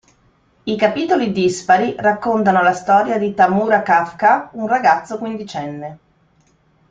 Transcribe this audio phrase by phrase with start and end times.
[0.63, 5.99] I capitoli dispari raccontano la storia di Tamura Kafka, un ragazzo quindicenne.